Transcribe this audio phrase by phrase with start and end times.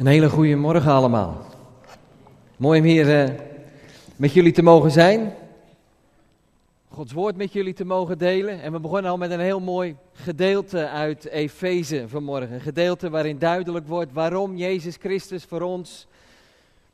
[0.00, 1.46] Een hele goede morgen allemaal.
[2.56, 3.36] Mooi om hier uh,
[4.16, 5.34] met jullie te mogen zijn.
[6.88, 8.62] Gods woord met jullie te mogen delen.
[8.62, 12.52] En we begonnen al met een heel mooi gedeelte uit Efeze vanmorgen.
[12.52, 16.06] Een gedeelte waarin duidelijk wordt waarom Jezus Christus voor ons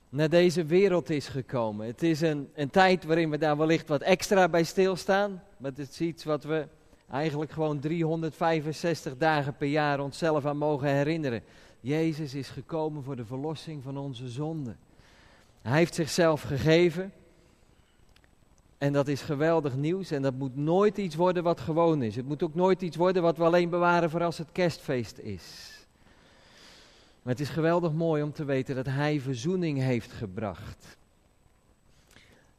[0.09, 1.87] naar deze wereld is gekomen.
[1.87, 5.43] Het is een, een tijd waarin we daar wellicht wat extra bij stilstaan.
[5.57, 6.67] Maar het is iets wat we
[7.11, 11.43] eigenlijk gewoon 365 dagen per jaar onszelf aan mogen herinneren.
[11.87, 14.77] Jezus is gekomen voor de verlossing van onze zonden.
[15.63, 17.13] Hij heeft zichzelf gegeven.
[18.79, 20.11] En dat is geweldig nieuws.
[20.11, 22.17] En dat moet nooit iets worden wat gewoon is.
[22.17, 25.75] Het moet ook nooit iets worden wat we alleen bewaren voor als het kerstfeest is.
[27.23, 30.97] Maar het is geweldig mooi om te weten dat Hij verzoening heeft gebracht.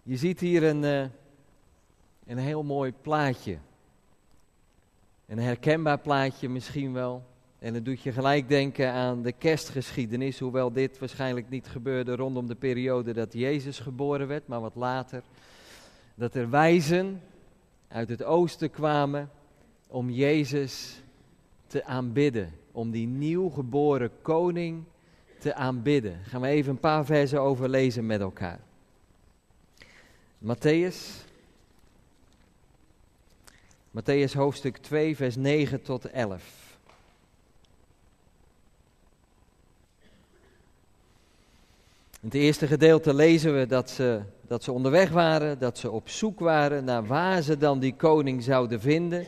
[0.04, 1.06] Je ziet hier een, uh,
[2.26, 3.58] een heel mooi plaatje.
[5.26, 7.24] Een herkenbaar plaatje misschien wel.
[7.60, 12.48] En het doet je gelijk denken aan de kerstgeschiedenis, hoewel dit waarschijnlijk niet gebeurde rondom
[12.48, 15.24] de periode dat Jezus geboren werd, maar wat later.
[16.16, 17.22] Dat er wijzen
[17.88, 19.30] uit het oosten kwamen
[19.88, 21.02] om Jezus
[21.68, 24.84] te aanbidden, om die nieuw geboren koning
[25.40, 26.20] te aanbidden.
[26.24, 28.60] Gaan we even een paar versen over lezen met elkaar.
[30.46, 31.26] Matthäus.
[33.92, 36.67] Matthäus hoofdstuk 2, vers 9 tot 11.
[42.22, 46.10] In het eerste gedeelte lezen we dat ze, dat ze onderweg waren, dat ze op
[46.10, 49.26] zoek waren naar waar ze dan die koning zouden vinden.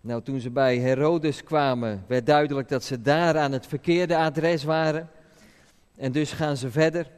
[0.00, 4.64] Nou, toen ze bij Herodes kwamen, werd duidelijk dat ze daar aan het verkeerde adres
[4.64, 5.10] waren.
[5.96, 7.10] En dus gaan ze verder.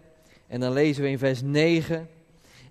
[0.47, 2.08] En dan lezen we in vers 9.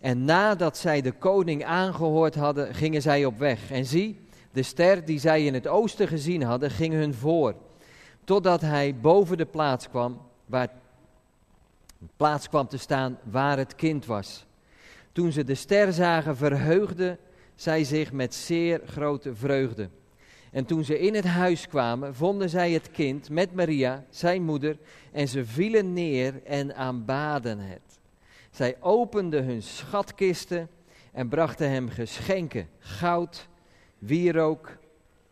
[0.02, 3.72] En nadat zij de koning aangehoord hadden, gingen zij op weg.
[3.72, 4.20] En zie,
[4.52, 7.56] de ster die zij in het oosten gezien hadden, ging hun voor.
[8.23, 10.70] Totdat hij boven de plaats kwam waar
[12.17, 14.45] plaats kwam te staan waar het kind was.
[15.11, 17.17] Toen ze de ster zagen, verheugden
[17.55, 19.89] zij zich met zeer grote vreugde.
[20.52, 24.77] En toen ze in het huis kwamen, vonden zij het kind met Maria, zijn moeder,
[25.11, 27.99] en ze vielen neer en aanbaden het.
[28.52, 30.70] Zij openden hun schatkisten
[31.11, 33.48] en brachten hem geschenken, goud,
[33.98, 34.77] wierook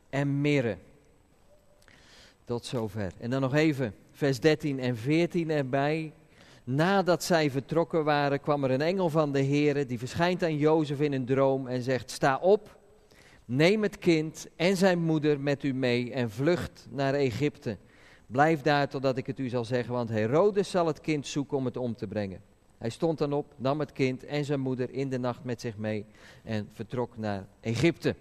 [0.10, 0.78] en mirre.
[2.46, 3.12] Tot zover.
[3.20, 6.14] En dan nog even vers 13 en 14 erbij.
[6.70, 11.00] Nadat zij vertrokken waren, kwam er een engel van de Heere die verschijnt aan Jozef
[11.00, 12.78] in een droom en zegt: Sta op,
[13.46, 17.78] neem het kind en zijn moeder met u mee en vlucht naar Egypte.
[18.26, 21.66] Blijf daar totdat ik het u zal zeggen, want Herodes zal het kind zoeken om
[21.66, 22.42] het om te brengen.
[22.78, 25.78] Hij stond dan op, nam het kind en zijn moeder in de nacht met zich
[25.78, 26.06] mee
[26.44, 28.16] en vertrok naar Egypte.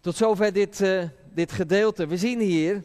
[0.00, 1.02] Tot zover dit, uh,
[1.34, 2.06] dit gedeelte.
[2.06, 2.82] We zien hier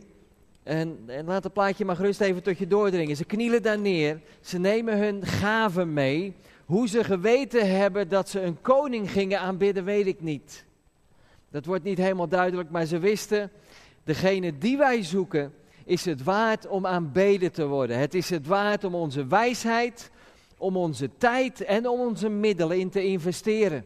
[0.65, 3.15] en, en, laat het plaatje maar gerust even tot je doordringen.
[3.15, 6.35] Ze knielen daar neer, ze nemen hun gaven mee.
[6.65, 10.65] Hoe ze geweten hebben dat ze een koning gingen aanbidden, weet ik niet.
[11.49, 13.51] Dat wordt niet helemaal duidelijk, maar ze wisten,
[14.03, 15.53] degene die wij zoeken,
[15.83, 17.99] is het waard om aanbeden te worden.
[17.99, 20.11] Het is het waard om onze wijsheid,
[20.57, 23.85] om onze tijd en om onze middelen in te investeren.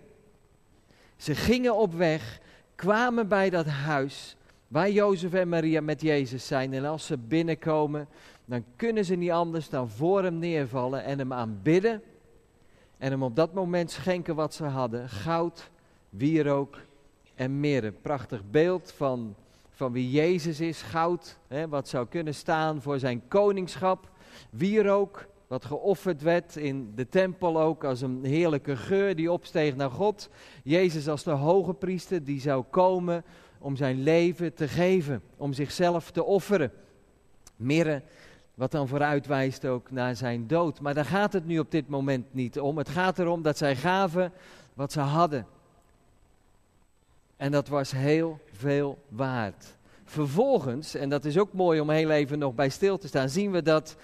[1.17, 2.40] Ze gingen op weg,
[2.75, 4.38] kwamen bij dat huis
[4.69, 6.74] waar Jozef en Maria met Jezus zijn.
[6.74, 8.07] En als ze binnenkomen,
[8.46, 12.02] dan kunnen ze niet anders dan voor hem neervallen en hem aanbidden.
[12.97, 15.69] En hem op dat moment schenken wat ze hadden: goud,
[16.09, 16.78] wierook
[17.35, 17.91] en mirre.
[17.91, 19.35] Prachtig beeld van,
[19.69, 20.81] van wie Jezus is.
[20.81, 24.09] Goud, hè, wat zou kunnen staan voor zijn koningschap.
[24.50, 29.91] Wierook, wat geofferd werd in de tempel ook als een heerlijke geur die opsteeg naar
[29.91, 30.29] God.
[30.63, 33.24] Jezus als de hoge priester die zou komen
[33.59, 36.72] om zijn leven te geven, om zichzelf te offeren.
[37.56, 38.02] Mirre,
[38.53, 40.80] wat dan vooruitwijst ook naar zijn dood.
[40.80, 42.78] Maar daar gaat het nu op dit moment niet om.
[42.78, 44.31] Het gaat erom dat zij gaven
[44.74, 45.47] wat ze hadden.
[47.38, 49.76] En dat was heel veel waard.
[50.03, 53.52] Vervolgens, en dat is ook mooi om heel even nog bij stil te staan, zien
[53.52, 53.96] we dat,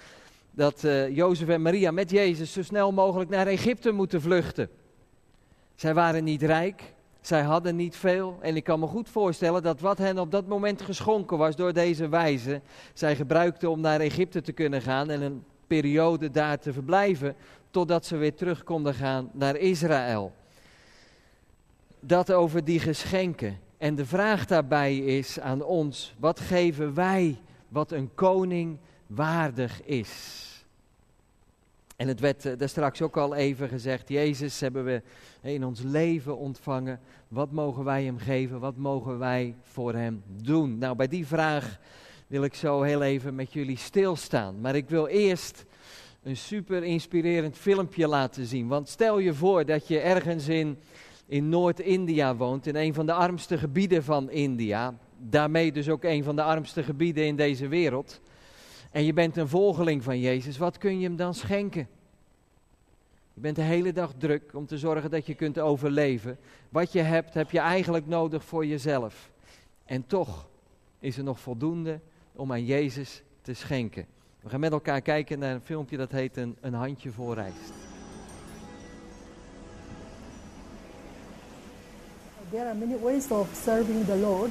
[0.50, 4.68] dat uh, Jozef en Maria met Jezus zo snel mogelijk naar Egypte moeten vluchten.
[5.74, 6.94] Zij waren niet rijk,
[7.26, 10.46] zij hadden niet veel en ik kan me goed voorstellen dat wat hen op dat
[10.46, 12.60] moment geschonken was door deze wijze,
[12.94, 17.36] zij gebruikten om naar Egypte te kunnen gaan en een periode daar te verblijven,
[17.70, 20.32] totdat ze weer terug konden gaan naar Israël.
[22.00, 23.58] Dat over die geschenken.
[23.78, 27.38] En de vraag daarbij is aan ons, wat geven wij
[27.68, 30.55] wat een koning waardig is?
[31.96, 35.02] En het werd uh, daar straks ook al even gezegd, Jezus hebben we
[35.42, 37.00] in ons leven ontvangen.
[37.28, 38.60] Wat mogen wij hem geven?
[38.60, 40.78] Wat mogen wij voor hem doen?
[40.78, 41.78] Nou, bij die vraag
[42.26, 44.60] wil ik zo heel even met jullie stilstaan.
[44.60, 45.64] Maar ik wil eerst
[46.22, 48.68] een super inspirerend filmpje laten zien.
[48.68, 50.78] Want stel je voor dat je ergens in,
[51.26, 54.94] in Noord-India woont, in een van de armste gebieden van India.
[55.18, 58.20] Daarmee dus ook een van de armste gebieden in deze wereld.
[58.96, 61.88] En je bent een volgeling van Jezus, wat kun je hem dan schenken?
[63.34, 66.38] Je bent de hele dag druk om te zorgen dat je kunt overleven.
[66.68, 69.30] Wat je hebt, heb je eigenlijk nodig voor jezelf.
[69.84, 70.48] En toch
[70.98, 72.00] is er nog voldoende
[72.32, 74.06] om aan Jezus te schenken.
[74.40, 77.72] We gaan met elkaar kijken naar een filmpje dat heet Een, een handje voor rijst.
[82.50, 84.50] There are many ways of serving the Lord.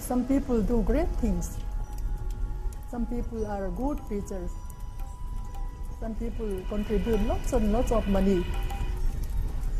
[0.00, 1.61] Some people do great things.
[2.92, 4.50] Some people are good teachers.
[5.98, 8.44] Some people contribute lots and lots of money.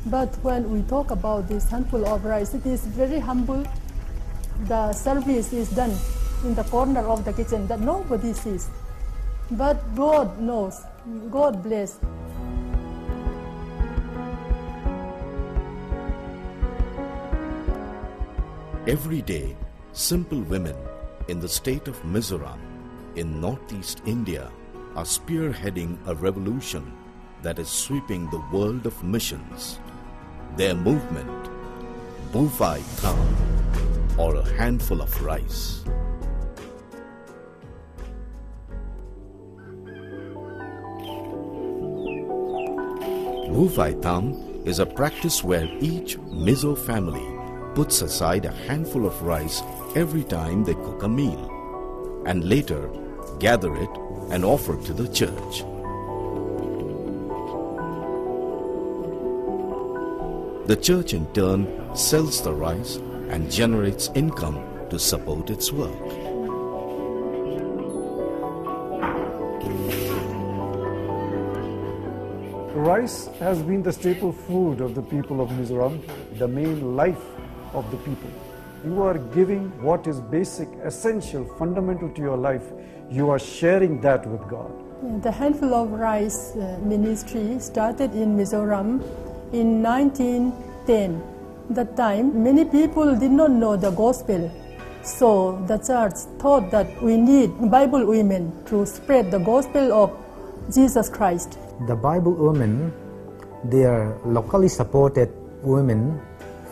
[0.07, 3.67] But when we talk about this handful of rice, it is very humble.
[4.65, 5.95] The service is done
[6.45, 8.71] in the corner of the kitchen that nobody sees.
[9.51, 10.81] But God knows.
[11.31, 12.01] God bless.
[18.87, 19.55] Every day,
[19.93, 20.77] simple women
[21.29, 22.72] in the state of Mizoram
[23.17, 24.51] in northeast India
[24.95, 26.93] are spearheading a revolution
[27.43, 29.79] that is sweeping the world of missions.
[30.57, 31.51] Their movement,
[32.33, 35.85] Bufai Tham, or a handful of rice.
[43.49, 47.27] Bufai Tham is a practice where each Mizo family
[47.75, 49.63] puts aside a handful of rice
[49.97, 51.51] every time they cook a meal
[52.27, 52.89] and later
[53.43, 53.91] gather it
[54.31, 55.65] and offer to the church.
[60.69, 61.67] The church in turn
[61.97, 62.97] sells the rice
[63.31, 66.03] and generates income to support its work.
[72.77, 76.01] Rice has been the staple food of the people of Mizoram,
[76.39, 77.27] the main life
[77.75, 78.31] of the people.
[78.85, 82.65] You are giving what is basic, essential, fundamental to your life.
[83.09, 84.73] You are sharing that with God.
[85.23, 89.01] The Handful of Rice uh, ministry started in Mizoram
[89.53, 91.23] in 1910.
[91.71, 94.51] That time, many people did not know the gospel.
[95.05, 100.11] So the church thought that we need Bible women to spread the gospel of
[100.75, 101.57] Jesus Christ.
[101.87, 102.93] The Bible women,
[103.63, 105.31] they are locally supported
[105.63, 106.21] women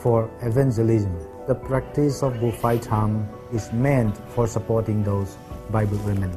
[0.03, 1.30] for evangelism.
[1.51, 5.37] The practice of Bufai Cham is meant for supporting those
[5.73, 6.31] Bible women.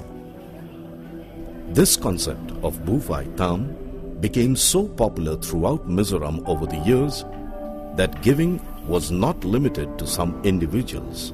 [1.71, 3.75] This concept of Bufai Tham
[4.19, 7.25] became so popular throughout Mizoram over the years
[7.95, 11.31] that giving was not limited to some individuals.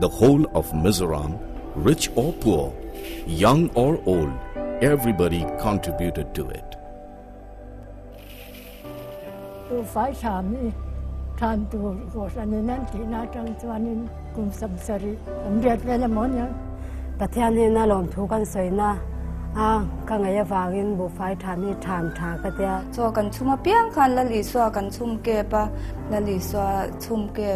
[0.00, 1.38] The whole of Mizoram,
[1.76, 2.74] rich or poor,
[3.24, 4.32] young or old,
[4.82, 6.68] everybody contributed to it.
[9.68, 9.80] ตัว
[11.39, 13.95] ฝ่ายชามนี่ทานตัวโกสันนี่นั่นที่นาจังจวนนี่
[14.35, 15.13] กุมสัมสริ
[15.43, 16.49] สำเร็จแล้วมอนยัง
[17.19, 18.91] ประเทศนี้น่าลมถูกกันสวยนะ
[19.57, 19.69] อ่า
[20.09, 25.61] กังไงฟากินบุฟไฟทานนี่ทานทากระเตีย so kan chuma piang khan la li swa kan chum ke pa
[26.11, 26.65] la li swa
[27.03, 27.49] chum ke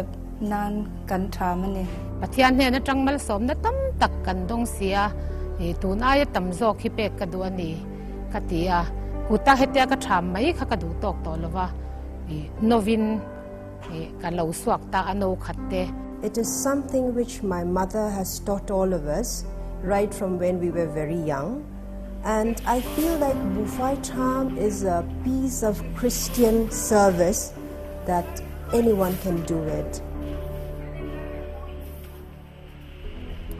[0.50, 0.72] nan
[1.10, 1.84] kan tha mani
[2.20, 4.96] ปะเทียนเนี่ยนะจังมัลสมนะตั้มตักกันดงเสีย
[5.60, 6.04] นี่ตูน
[16.21, 19.45] It is something which my mother has taught all of us
[19.81, 21.65] right from when we were very young.
[22.23, 27.53] And I feel like Bufai charm is a piece of Christian service
[28.05, 28.41] that
[28.73, 30.01] anyone can do it.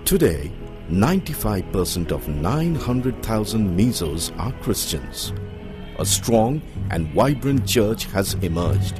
[0.03, 0.51] Today,
[0.89, 5.31] 95% of 900,000 Mizos are Christians.
[5.99, 8.99] A strong and vibrant church has emerged.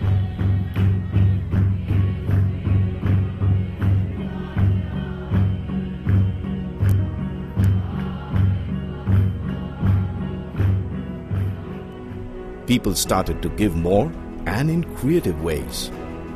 [12.70, 14.12] People started to give more
[14.46, 15.90] and in creative ways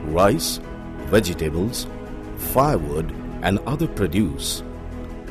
[0.05, 0.59] rice,
[1.11, 1.85] vegetables,
[2.53, 3.11] firewood,
[3.43, 4.63] and other produce,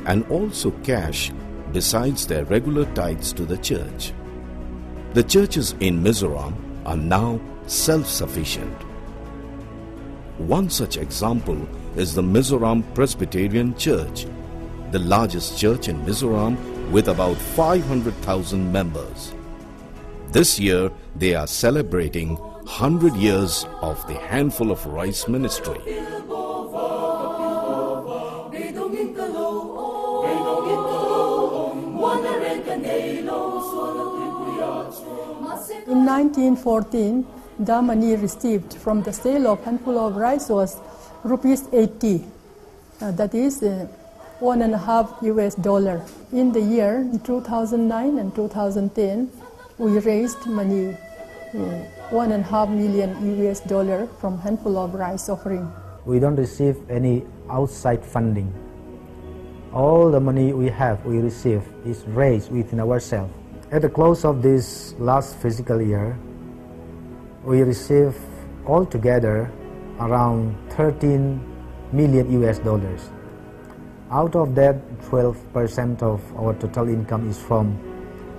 [0.07, 1.33] and also cash
[1.73, 4.13] besides their regular tithes to the church.
[5.15, 6.55] The churches in Mizoram
[6.87, 8.81] are now self sufficient.
[10.39, 14.27] One such example is the Mizoram Presbyterian Church,
[14.93, 16.57] the largest church in Mizoram
[16.93, 19.33] with about 500,000 members.
[20.33, 25.79] This year, they are celebrating 100 years of the Handful of Rice Ministry.
[35.87, 37.27] In 1914,
[37.59, 40.79] the money received from the sale of handful of rice was
[41.25, 42.25] rupees 80.
[43.03, 43.87] Uh, that is uh,
[44.41, 46.03] one and a half US dollar.
[46.33, 49.31] In the year 2009 and 2010,
[49.79, 50.97] we raised money,
[51.55, 51.59] uh,
[52.11, 55.71] one and a half million US dollar from handful of rice offering.
[56.05, 58.53] We don't receive any outside funding.
[59.73, 63.33] All the money we have, we receive, is raised within ourselves.
[63.71, 66.19] At the close of this last fiscal year,
[67.43, 68.15] we receive
[68.67, 69.51] altogether
[69.99, 71.41] around 13
[71.93, 73.09] million US dollars.
[74.11, 74.77] Out of that,
[75.09, 77.92] 12% of our total income is from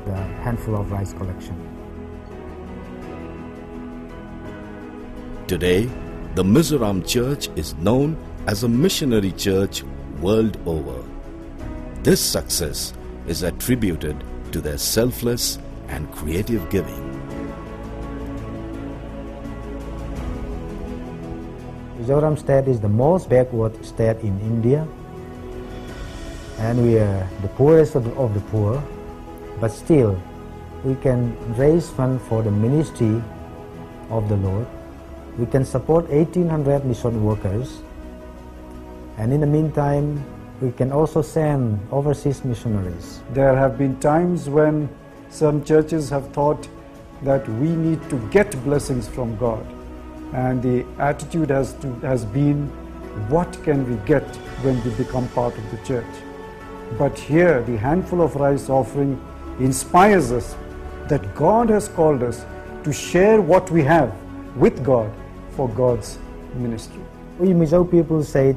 [0.06, 1.56] the handful of rice collection.
[5.48, 5.90] Today,
[6.36, 8.18] the Mizoram Church is known
[8.48, 9.84] as a missionary church
[10.20, 11.04] world over.
[12.04, 12.94] This success
[13.28, 17.14] is attributed to their selfless and creative giving.
[22.00, 24.88] Mizoram state is the most backward state in India
[26.60, 28.84] and we are the poorest of the, of the poor
[29.60, 30.20] but still
[30.84, 33.22] we can raise funds for the ministry
[34.10, 34.68] of the Lord.
[35.38, 37.82] We can support 1800 mission workers
[39.18, 40.24] and in the meantime
[40.62, 43.22] we can also send overseas missionaries.
[43.32, 44.90] There have been times when
[45.30, 46.68] some churches have thought
[47.24, 49.66] that we need to get blessings from God.
[50.34, 52.68] And the attitude has, to, has been,
[53.30, 54.24] what can we get
[54.64, 56.14] when we become part of the church?
[56.98, 59.22] But here, the handful of rice offering
[59.60, 60.56] inspires us
[61.08, 62.46] that God has called us
[62.84, 64.16] to share what we have
[64.56, 65.12] with God
[65.56, 66.18] for God's
[66.56, 67.02] ministry.
[67.40, 68.56] We Mizo people say,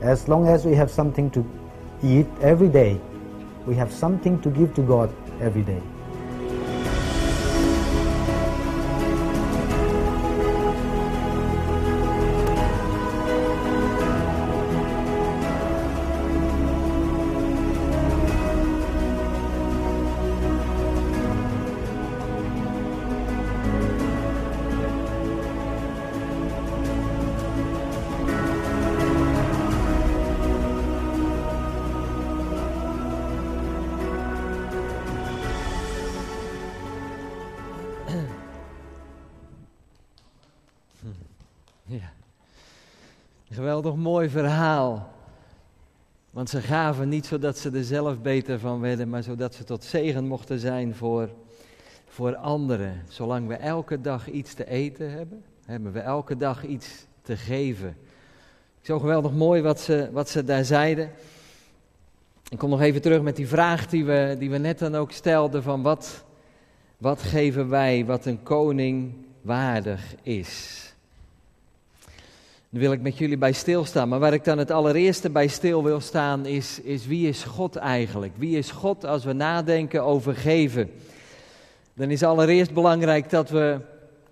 [0.00, 1.44] as long as we have something to
[2.02, 3.00] eat every day,
[3.66, 5.82] we have something to give to God every day.
[43.74, 45.12] Geweldig mooi verhaal.
[46.30, 49.84] Want ze gaven niet zodat ze er zelf beter van werden, maar zodat ze tot
[49.84, 51.28] zegen mochten zijn voor,
[52.08, 53.02] voor anderen.
[53.08, 57.96] Zolang we elke dag iets te eten hebben, hebben we elke dag iets te geven.
[58.80, 61.10] Zo geweldig mooi wat ze, wat ze daar zeiden.
[62.48, 65.12] Ik kom nog even terug met die vraag die we, die we net dan ook
[65.12, 66.24] stelden: van wat,
[66.98, 70.93] wat geven wij wat een koning waardig is?
[72.74, 74.08] Daar wil ik met jullie bij stilstaan.
[74.08, 77.76] Maar waar ik dan het allereerste bij stil wil staan is, is wie is God
[77.76, 78.32] eigenlijk?
[78.36, 80.90] Wie is God als we nadenken over geven?
[81.94, 83.80] Dan is allereerst belangrijk dat we,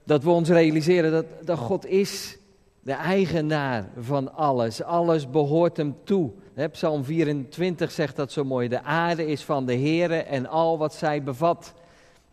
[0.05, 2.39] dat we ons realiseren dat, dat God is
[2.81, 4.83] de eigenaar van alles.
[4.83, 6.31] Alles behoort hem toe.
[6.73, 8.69] Psalm 24 zegt dat zo mooi.
[8.69, 11.75] De aarde is van de Heere en al wat zij bevat.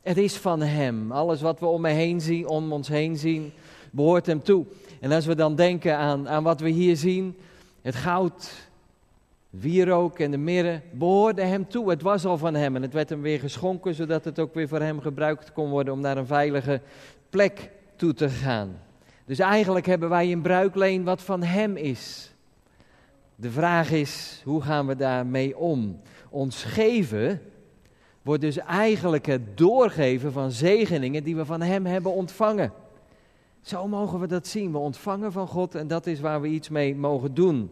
[0.02, 1.12] Het is van hem.
[1.12, 3.52] Alles wat we om, me heen zien, om ons heen zien,
[3.92, 4.66] behoort hem toe.
[5.00, 7.38] En als we dan denken aan, aan wat we hier zien,
[7.82, 8.70] het goud,
[9.50, 11.90] wierook en de mirre, behoorde hem toe.
[11.90, 14.68] Het was al van hem en het werd hem weer geschonken, zodat het ook weer
[14.68, 16.82] voor hem gebruikt kon worden om naar een veilige
[17.30, 18.80] plek toe te gaan.
[19.26, 22.32] Dus eigenlijk hebben wij een bruikleen wat van hem is.
[23.36, 26.00] De vraag is, hoe gaan we daarmee om?
[26.30, 27.42] Ons geven
[28.22, 32.74] wordt dus eigenlijk het doorgeven van zegeningen die we van hem hebben ontvangen.
[33.62, 34.72] Zo mogen we dat zien.
[34.72, 37.70] We ontvangen van God en dat is waar we iets mee mogen doen.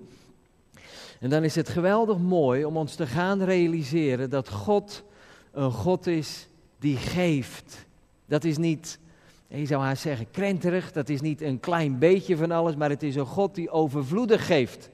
[1.19, 5.03] En dan is het geweldig mooi om ons te gaan realiseren dat God
[5.51, 6.47] een God is
[6.79, 7.85] die geeft.
[8.25, 8.99] Dat is niet,
[9.47, 10.91] je zou haar zeggen, krenterig.
[10.91, 14.45] Dat is niet een klein beetje van alles, maar het is een God die overvloedig
[14.45, 14.89] geeft.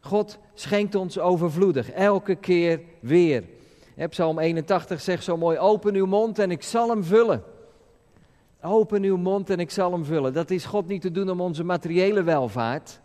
[0.00, 3.44] God schenkt ons overvloedig, elke keer weer.
[4.08, 7.42] Psalm 81 zegt zo mooi, open uw mond en ik zal hem vullen.
[8.62, 10.32] Open uw mond en ik zal hem vullen.
[10.32, 13.00] Dat is God niet te doen om onze materiële welvaart,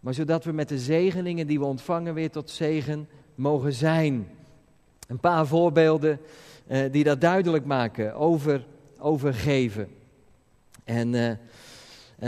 [0.00, 4.28] maar zodat we met de zegeningen die we ontvangen weer tot zegen mogen zijn.
[5.08, 6.20] Een paar voorbeelden
[6.66, 8.66] uh, die dat duidelijk maken over,
[8.98, 9.88] over geven.
[10.84, 11.30] En uh,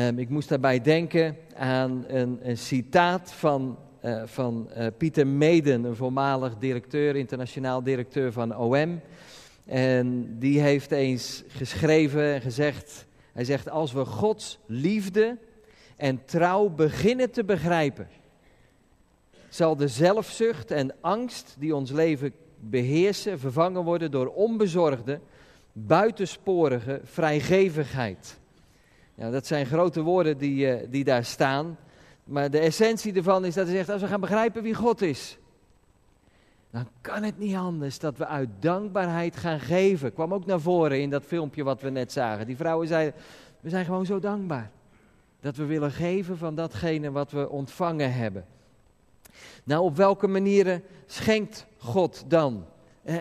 [0.09, 5.97] um, ik moest daarbij denken aan een, een citaat van, uh, van Pieter Meden, een
[5.97, 9.01] voormalig directeur, internationaal directeur van OM.
[9.67, 15.39] En die heeft eens geschreven en gezegd, hij zegt, als we Gods liefde
[15.97, 18.09] en trouw beginnen te begrijpen,
[19.49, 25.21] zal de zelfzucht en angst die ons leven beheersen vervangen worden door onbezorgde,
[25.73, 28.39] buitensporige vrijgevigheid.
[29.15, 31.79] Ja, dat zijn grote woorden die, uh, die daar staan.
[32.25, 35.39] Maar de essentie ervan is dat hij zegt, als we gaan begrijpen wie God is,
[36.71, 40.13] dan kan het niet anders dat we uit dankbaarheid gaan geven.
[40.13, 42.47] Kwam ook naar voren in dat filmpje wat we net zagen.
[42.47, 43.21] Die vrouwen zeiden,
[43.61, 44.71] we zijn gewoon zo dankbaar.
[45.41, 48.45] Dat we willen geven van datgene wat we ontvangen hebben.
[49.65, 52.67] Nou, op welke manieren schenkt God dan?
[53.03, 53.17] Eh,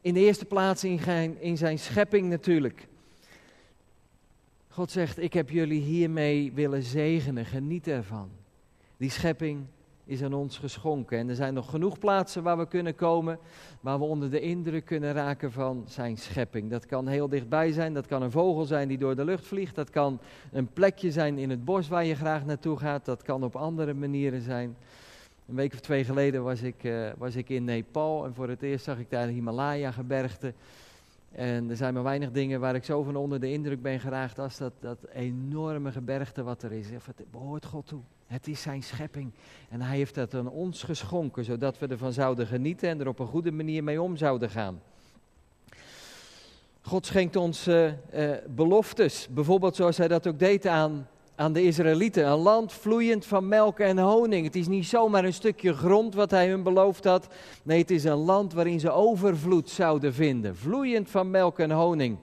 [0.00, 2.86] in de eerste plaats in zijn, in zijn schepping natuurlijk.
[4.68, 8.30] God zegt, ik heb jullie hiermee willen zegenen, geniet ervan.
[8.96, 9.66] Die schepping
[10.08, 11.18] is aan ons geschonken.
[11.18, 13.38] En er zijn nog genoeg plaatsen waar we kunnen komen,
[13.80, 16.70] waar we onder de indruk kunnen raken van zijn schepping.
[16.70, 19.74] Dat kan heel dichtbij zijn, dat kan een vogel zijn die door de lucht vliegt,
[19.74, 20.20] dat kan
[20.52, 23.94] een plekje zijn in het bos waar je graag naartoe gaat, dat kan op andere
[23.94, 24.76] manieren zijn.
[25.48, 28.62] Een week of twee geleden was ik, uh, was ik in Nepal en voor het
[28.62, 30.52] eerst zag ik daar Himalaya-gebergte.
[31.32, 34.38] En er zijn maar weinig dingen waar ik zo van onder de indruk ben geraakt
[34.38, 36.90] als dat, dat enorme gebergte wat er is.
[36.90, 38.00] Het behoort God toe.
[38.28, 39.32] Het is zijn schepping.
[39.68, 43.18] En hij heeft dat aan ons geschonken, zodat we ervan zouden genieten en er op
[43.18, 44.80] een goede manier mee om zouden gaan.
[46.80, 47.92] God schenkt ons uh, uh,
[48.48, 51.06] beloftes, bijvoorbeeld zoals hij dat ook deed aan
[51.38, 52.26] aan de Israëlieten.
[52.26, 54.44] Een land vloeiend van melk en honing.
[54.44, 57.28] Het is niet zomaar een stukje grond wat hij hun beloofd had.
[57.62, 60.56] Nee, het is een land waarin ze overvloed zouden vinden.
[60.56, 62.18] Vloeiend van melk en honing.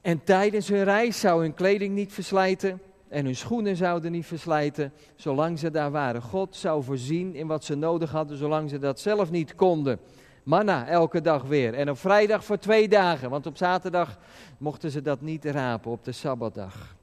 [0.00, 2.80] En tijdens hun reis zou hun kleding niet verslijten.
[3.08, 6.22] En hun schoenen zouden niet verslijten, zolang ze daar waren.
[6.22, 10.00] God zou voorzien in wat ze nodig hadden, zolang ze dat zelf niet konden.
[10.42, 11.74] Manna elke dag weer.
[11.74, 14.18] En op vrijdag voor twee dagen, want op zaterdag
[14.58, 16.96] mochten ze dat niet rapen, op de Sabbatdag.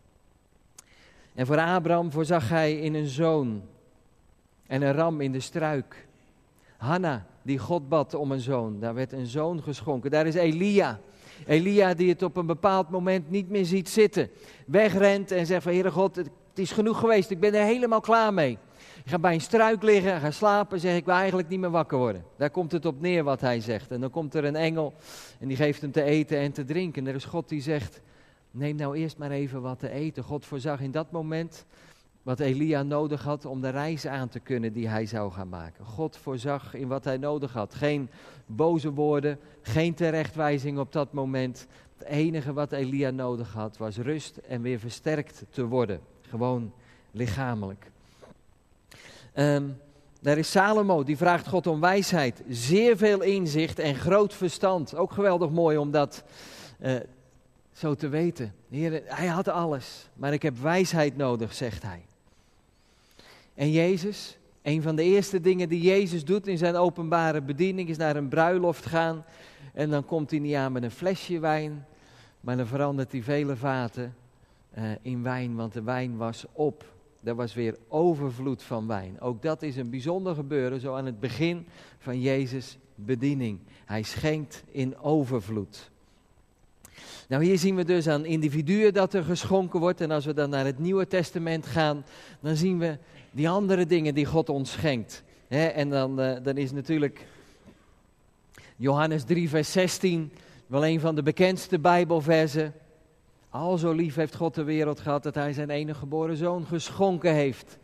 [1.33, 3.61] En voor Abraham voorzag hij in een zoon
[4.67, 6.07] en een ram in de struik.
[6.77, 10.11] Hanna, die God bad om een zoon, daar werd een zoon geschonken.
[10.11, 10.99] Daar is Elia.
[11.45, 14.29] Elia die het op een bepaald moment niet meer ziet zitten.
[14.65, 18.33] Wegrent en zegt van Heere God, het is genoeg geweest, ik ben er helemaal klaar
[18.33, 18.57] mee.
[19.03, 21.97] Ik ga bij een struik liggen, ga slapen, zeg ik wil eigenlijk niet meer wakker
[21.97, 22.23] worden.
[22.37, 23.91] Daar komt het op neer wat hij zegt.
[23.91, 24.93] En dan komt er een engel
[25.39, 27.01] en die geeft hem te eten en te drinken.
[27.01, 28.01] En er is God die zegt,
[28.51, 30.23] neem nou eerst maar even wat te eten.
[30.23, 31.65] God voorzag in dat moment
[32.25, 35.85] wat Elia nodig had om de reis aan te kunnen die hij zou gaan maken.
[35.85, 37.75] God voorzag in wat hij nodig had.
[37.75, 38.09] Geen
[38.45, 41.67] boze woorden, geen terechtwijzing op dat moment.
[41.97, 45.99] Het enige wat Elia nodig had was rust en weer versterkt te worden.
[46.21, 46.73] Gewoon
[47.11, 47.91] lichamelijk.
[49.35, 49.77] Um,
[50.21, 54.95] daar is Salomo, die vraagt God om wijsheid, zeer veel inzicht en groot verstand.
[54.95, 56.23] Ook geweldig mooi om dat
[56.81, 56.95] uh,
[57.71, 58.53] zo te weten.
[58.69, 62.05] Heer, hij had alles, maar ik heb wijsheid nodig, zegt hij.
[63.55, 67.97] En Jezus, een van de eerste dingen die Jezus doet in zijn openbare bediening is
[67.97, 69.25] naar een bruiloft gaan.
[69.73, 71.85] En dan komt hij niet aan met een flesje wijn,
[72.39, 74.15] maar dan verandert hij vele vaten
[74.77, 76.93] uh, in wijn, want de wijn was op.
[77.23, 79.21] Er was weer overvloed van wijn.
[79.21, 81.65] Ook dat is een bijzonder gebeuren, zo aan het begin
[81.99, 83.59] van Jezus' bediening.
[83.85, 85.91] Hij schenkt in overvloed.
[87.27, 90.01] Nou, hier zien we dus aan individuen dat er geschonken wordt.
[90.01, 92.05] En als we dan naar het Nieuwe Testament gaan,
[92.39, 92.97] dan zien we
[93.35, 95.23] die andere dingen die God ons schenkt.
[95.47, 97.27] en dan, uh, dan is natuurlijk
[98.75, 100.31] Johannes 3, vers 16
[100.67, 102.73] wel een van de bekendste Bijbelversen.
[103.49, 107.33] Al zo lief heeft God de wereld gehad dat hij zijn enige geboren zoon geschonken
[107.33, 107.77] heeft.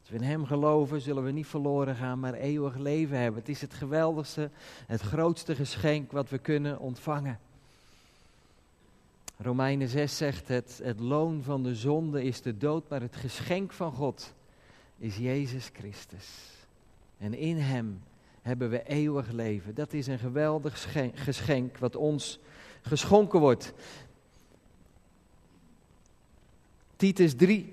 [0.00, 3.40] Als we in hem geloven, zullen we niet verloren gaan, maar eeuwig leven hebben.
[3.40, 4.50] Het is het geweldigste,
[4.86, 7.38] het grootste geschenk wat we kunnen ontvangen.
[9.36, 13.72] Romeinen 6 zegt het, het loon van de zonde is de dood, maar het geschenk
[13.72, 14.36] van God
[14.98, 16.26] is Jezus Christus.
[17.18, 18.02] En in Hem
[18.42, 19.74] hebben we eeuwig leven.
[19.74, 22.38] Dat is een geweldig geschenk wat ons
[22.82, 23.72] geschonken wordt.
[26.96, 27.72] Titus 3,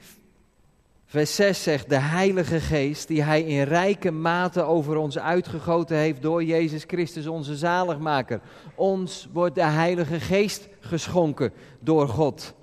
[1.06, 6.22] vers 6 zegt, de Heilige Geest, die Hij in rijke mate over ons uitgegoten heeft
[6.22, 8.42] door Jezus Christus, onze zaligmaker.
[8.76, 12.54] Ons wordt de Heilige Geest geschonken door God.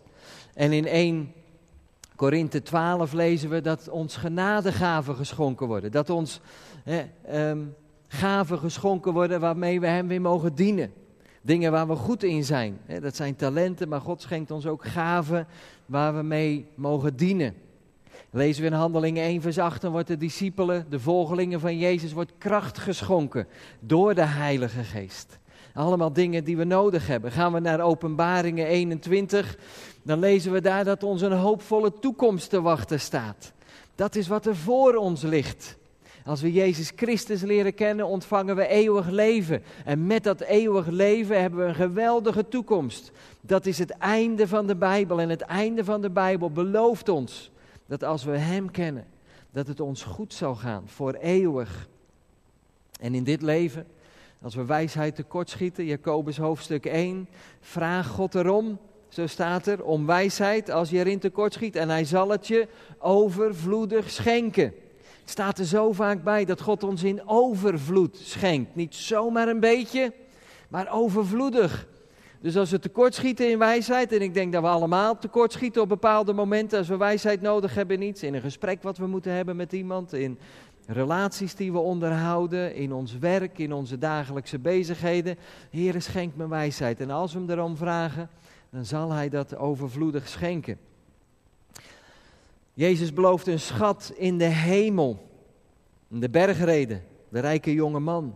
[0.54, 1.32] En in 1
[2.22, 5.90] Korinthe 12 lezen we dat ons genadegaven geschonken worden.
[5.92, 6.40] Dat ons
[7.32, 7.74] um,
[8.08, 10.92] gaven geschonken worden waarmee we Hem weer mogen dienen.
[11.40, 12.78] Dingen waar we goed in zijn.
[13.00, 15.46] Dat zijn talenten, maar God schenkt ons ook gaven
[15.86, 17.54] waar we mee mogen dienen.
[18.30, 22.12] Lezen we in Handelingen 1 vers 8, dan wordt de discipelen, de volgelingen van Jezus,
[22.12, 23.46] wordt kracht geschonken
[23.80, 25.38] door de Heilige Geest.
[25.74, 27.32] Allemaal dingen die we nodig hebben.
[27.32, 29.58] Gaan we naar Openbaringen 21,
[30.02, 33.52] dan lezen we daar dat ons een hoopvolle toekomst te wachten staat.
[33.94, 35.76] Dat is wat er voor ons ligt.
[36.24, 39.62] Als we Jezus Christus leren kennen, ontvangen we eeuwig leven.
[39.84, 43.10] En met dat eeuwig leven hebben we een geweldige toekomst.
[43.40, 45.20] Dat is het einde van de Bijbel.
[45.20, 47.50] En het einde van de Bijbel belooft ons
[47.86, 49.06] dat als we Hem kennen,
[49.50, 51.88] dat het ons goed zal gaan voor eeuwig.
[53.00, 53.86] En in dit leven,
[54.42, 57.28] als we wijsheid tekortschieten, Jacobus hoofdstuk 1,
[57.60, 58.78] vraag God erom,
[59.08, 64.10] zo staat er, om wijsheid als je erin tekortschiet en hij zal het je overvloedig
[64.10, 64.74] schenken.
[65.20, 68.74] Het staat er zo vaak bij dat God ons in overvloed schenkt.
[68.74, 70.12] Niet zomaar een beetje,
[70.68, 71.86] maar overvloedig.
[72.40, 76.32] Dus als we tekortschieten in wijsheid, en ik denk dat we allemaal tekortschieten op bepaalde
[76.32, 79.56] momenten, als we wijsheid nodig hebben in iets, in een gesprek wat we moeten hebben
[79.56, 80.38] met iemand, in
[80.92, 85.36] relaties die we onderhouden, in ons werk, in onze dagelijkse bezigheden.
[85.70, 87.00] Heer, schenk me wijsheid.
[87.00, 88.28] En als we hem erom vragen,
[88.70, 90.78] dan zal hij dat overvloedig schenken.
[92.74, 95.28] Jezus belooft een schat in de hemel.
[96.08, 98.34] De bergreden, de rijke jonge man.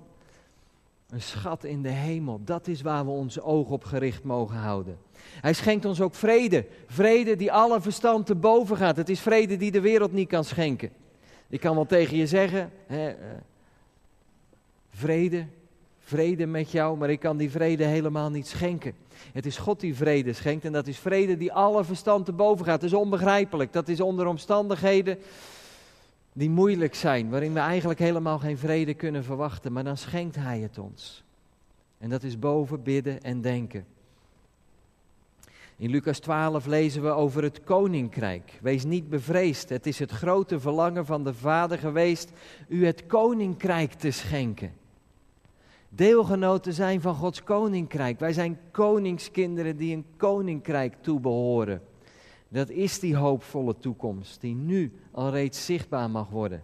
[1.09, 4.99] Een schat in de hemel, dat is waar we ons oog op gericht mogen houden.
[5.41, 6.67] Hij schenkt ons ook vrede.
[6.87, 8.97] Vrede die alle verstand te boven gaat.
[8.97, 10.91] Het is vrede die de wereld niet kan schenken.
[11.49, 13.17] Ik kan wel tegen je zeggen, hè, uh,
[14.91, 15.47] vrede,
[15.99, 18.95] vrede met jou, maar ik kan die vrede helemaal niet schenken.
[19.33, 22.65] Het is God die vrede schenkt en dat is vrede die alle verstand te boven
[22.65, 22.81] gaat.
[22.81, 23.73] Dat is onbegrijpelijk.
[23.73, 25.19] Dat is onder omstandigheden
[26.33, 30.59] die moeilijk zijn, waarin we eigenlijk helemaal geen vrede kunnen verwachten, maar dan schenkt Hij
[30.59, 31.25] het ons.
[31.99, 33.87] En dat is boven bidden en denken.
[35.79, 38.59] In Lucas 12 lezen we over het koninkrijk.
[38.63, 39.69] Wees niet bevreesd.
[39.69, 42.33] Het is het grote verlangen van de Vader geweest
[42.69, 44.73] u het koninkrijk te schenken.
[45.89, 48.19] Deelgenoten zijn van Gods koninkrijk.
[48.19, 51.83] Wij zijn koningskinderen die een koninkrijk toebehoren.
[52.49, 56.63] Dat is die hoopvolle toekomst die nu al reeds zichtbaar mag worden.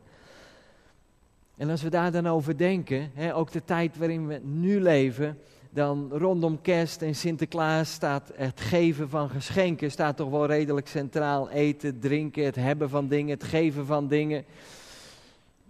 [1.57, 5.39] En als we daar dan over denken, hè, ook de tijd waarin we nu leven,
[5.75, 11.51] dan rondom kerst en Sinterklaas staat het geven van geschenken, staat toch wel redelijk centraal.
[11.51, 14.45] Eten, drinken, het hebben van dingen, het geven van dingen.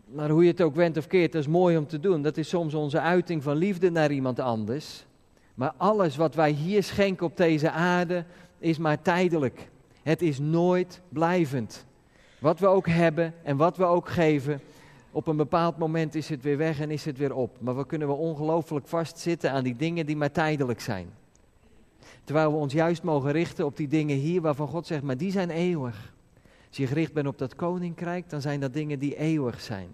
[0.05, 2.23] Maar hoe je het ook went of keert, dat is mooi om te doen.
[2.23, 5.05] Dat is soms onze uiting van liefde naar iemand anders.
[5.55, 8.25] Maar alles wat wij hier schenken op deze aarde
[8.59, 9.69] is maar tijdelijk.
[10.03, 11.85] Het is nooit blijvend.
[12.39, 14.61] Wat we ook hebben en wat we ook geven,
[15.13, 17.57] op een bepaald moment is het weer weg en is het weer op.
[17.61, 21.09] Maar we kunnen wel ongelooflijk vastzitten aan die dingen die maar tijdelijk zijn.
[22.25, 25.31] Terwijl we ons juist mogen richten op die dingen hier waarvan God zegt, maar die
[25.31, 26.13] zijn eeuwig.
[26.69, 29.89] Als je gericht bent op dat koninkrijk, dan zijn dat dingen die eeuwig zijn.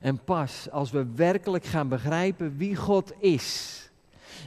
[0.00, 3.80] En pas als we werkelijk gaan begrijpen wie God is.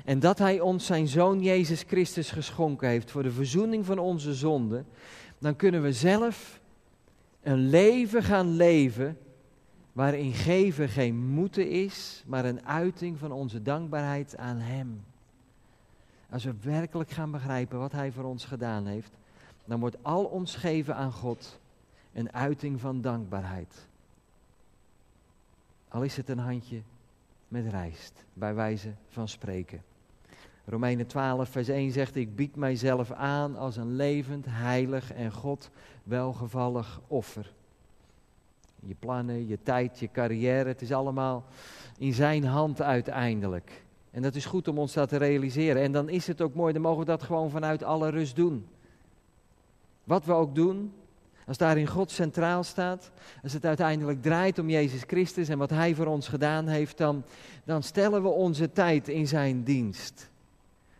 [0.05, 4.33] En dat Hij ons zijn Zoon Jezus Christus geschonken heeft voor de verzoening van onze
[4.33, 4.85] zonden.
[5.37, 6.59] Dan kunnen we zelf
[7.47, 9.17] een leven gaan leven
[9.93, 15.03] waarin geven geen moeten is, maar een uiting van onze dankbaarheid aan Hem.
[16.29, 19.11] Als we werkelijk gaan begrijpen wat Hij voor ons gedaan heeft,
[19.65, 21.59] dan wordt al ons geven aan God
[22.13, 23.87] een uiting van dankbaarheid.
[25.87, 26.81] Al is het een handje
[27.47, 29.81] met rijst, bij wijze van spreken.
[30.69, 35.69] Romeinen 12, vers 1 zegt: Ik bied mijzelf aan als een levend, heilig en God
[36.03, 37.53] welgevallig offer.
[38.79, 41.45] Je plannen, je tijd, je carrière, het is allemaal
[41.97, 43.83] in zijn hand uiteindelijk.
[44.11, 45.81] En dat is goed om ons dat te realiseren.
[45.81, 48.67] En dan is het ook mooi, dan mogen we dat gewoon vanuit alle rust doen.
[50.03, 50.93] Wat we ook doen,
[51.45, 53.11] als daarin God centraal staat,
[53.43, 57.23] als het uiteindelijk draait om Jezus Christus en wat Hij voor ons gedaan heeft, dan,
[57.63, 60.29] dan stellen we onze tijd in Zijn dienst.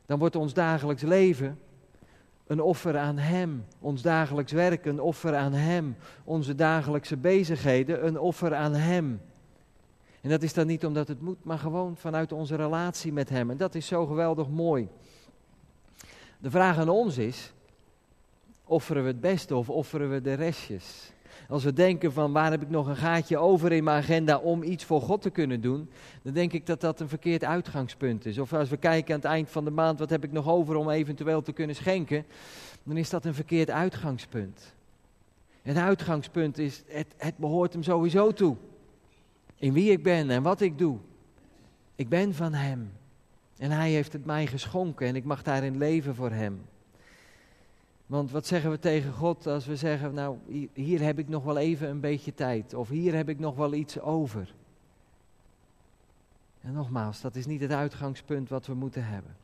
[0.08, 1.60] Dan wordt ons dagelijks leven
[2.48, 3.66] een offer aan Hem.
[3.80, 5.96] Ons dagelijks werk een offer aan Hem.
[6.24, 9.22] Onze dagelijkse bezigheden een offer aan Hem.
[10.22, 13.50] En dat is dan niet omdat het moet, maar gewoon vanuit onze relatie met Hem.
[13.50, 14.88] En dat is zo geweldig mooi.
[16.38, 17.54] De vraag aan ons is,
[18.64, 21.12] offeren we het beste of offeren we de restjes?
[21.48, 24.64] Als we denken van waar heb ik nog een gaatje over in mijn agenda om
[24.64, 25.90] iets voor God te kunnen doen,
[26.22, 28.38] dan denk ik dat dat een verkeerd uitgangspunt is.
[28.38, 30.76] Of als we kijken aan het eind van de maand, wat heb ik nog over
[30.76, 32.26] om eventueel te kunnen schenken,
[32.84, 34.76] dan is dat een verkeerd uitgangspunt.
[35.62, 38.56] Het uitgangspunt is, het, het behoort hem sowieso toe.
[39.56, 40.98] In wie ik ben en wat ik doe.
[41.96, 42.92] Ik ben van Hem.
[43.58, 46.62] En Hij heeft het mij geschonken en ik mag daarin leven voor Hem.
[48.08, 50.38] Want wat zeggen we tegen God als we zeggen, nou
[50.74, 53.74] hier heb ik nog wel even een beetje tijd of hier heb ik nog wel
[53.74, 54.54] iets over.
[56.62, 59.36] En nogmaals, dat is niet het uitgangspunt wat we moeten hebben.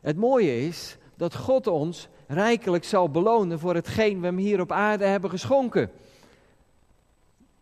[0.00, 4.72] Het mooie is dat God ons rijkelijk zal belonen voor hetgeen we hem hier op
[4.72, 5.90] aarde hebben geschonken.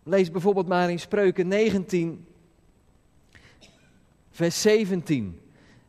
[0.03, 2.27] Lees bijvoorbeeld maar in Spreuken 19,
[4.31, 5.41] vers 17.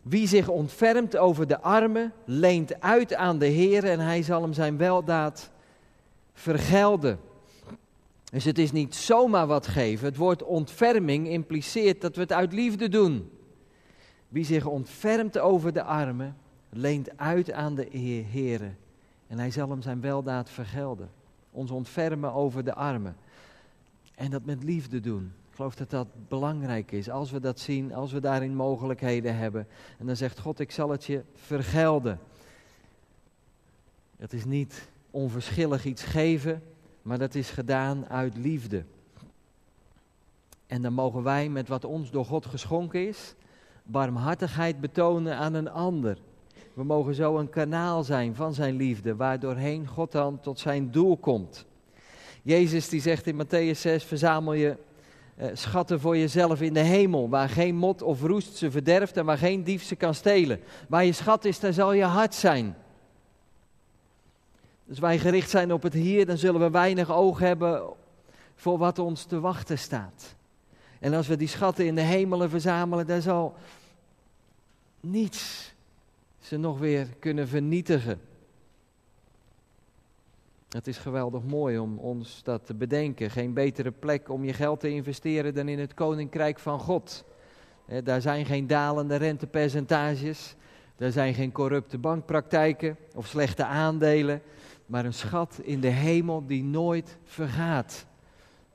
[0.06, 4.54] Wie zich ontfermt over de armen, leent uit aan de Heer en hij zal hem
[4.54, 5.50] zijn weldaad
[6.34, 7.20] vergelden.
[8.32, 10.06] Dus het is niet zomaar wat geven.
[10.06, 13.30] Het woord ontferming impliceert dat we het uit liefde doen.
[14.28, 16.38] Wie zich ontfermt over de armen,
[16.70, 17.88] leent uit aan de
[18.32, 18.62] Heer
[19.28, 21.10] en hij zal hem zijn weldaad vergelden.
[21.52, 23.16] Ons ontfermen over de armen.
[24.16, 25.32] En dat met liefde doen.
[25.56, 27.10] Ik geloof dat dat belangrijk is.
[27.10, 29.68] Als we dat zien, als we daarin mogelijkheden hebben.
[30.00, 32.20] En dan zegt God, ik zal het je vergelden.
[34.18, 36.64] Het is niet onverschillig iets geven,
[37.02, 38.84] maar dat is gedaan uit liefde.
[40.68, 43.36] En dan mogen wij met wat ons door God geschonken is,
[43.84, 46.18] barmhartigheid betonen aan een ander.
[46.74, 51.18] We mogen zo een kanaal zijn van zijn liefde, waardoorheen God dan tot zijn doel
[51.18, 51.66] komt.
[52.42, 54.78] Jezus die zegt in Matthäus 6, verzamel je
[55.54, 59.38] schatten voor jezelf in de hemel, waar geen mot of roest ze verderft en waar
[59.38, 60.60] geen dief ze kan stelen.
[60.88, 62.76] Waar je schat is, daar zal je hart zijn.
[64.86, 67.84] Dus wij gericht zijn op het hier, dan zullen we weinig oog hebben
[68.56, 70.36] voor wat ons te wachten staat.
[71.00, 73.56] En als we die schatten in de hemelen verzamelen, dan zal
[75.00, 75.74] niets
[76.40, 78.22] ze nog weer kunnen vernietigen.
[80.76, 83.32] Het is geweldig mooi om ons dat te bedenken.
[83.32, 87.24] Geen betere plek om je geld te investeren dan in het koninkrijk van God.
[88.04, 90.56] daar zijn geen dalende rentepercentages.
[90.96, 94.42] Daar zijn geen corrupte bankpraktijken of slechte aandelen.
[94.86, 98.06] Maar een schat in de hemel die nooit vergaat.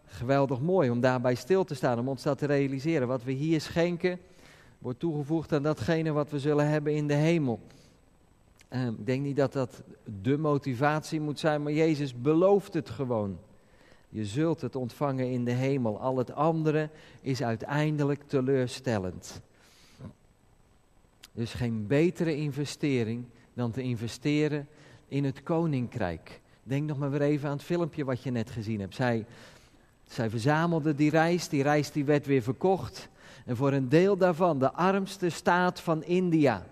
[0.07, 3.09] Geweldig mooi om daarbij stil te staan, om ons dat te realiseren.
[3.09, 4.19] Wat we hier schenken,
[4.79, 7.61] wordt toegevoegd aan datgene wat we zullen hebben in de hemel.
[8.71, 9.83] Uh, ik denk niet dat dat
[10.21, 13.39] de motivatie moet zijn, maar Jezus belooft het gewoon.
[14.09, 16.01] Je zult het ontvangen in de hemel.
[16.01, 19.41] Al het andere is uiteindelijk teleurstellend.
[21.33, 24.69] Dus geen betere investering dan te investeren
[25.09, 26.41] in het koninkrijk.
[26.63, 28.95] Denk nog maar weer even aan het filmpje wat je net gezien hebt.
[28.95, 29.27] Zij,
[30.07, 33.09] zij verzamelde die reis, die reis die werd weer verkocht.
[33.45, 36.67] En voor een deel daarvan, de armste staat van India.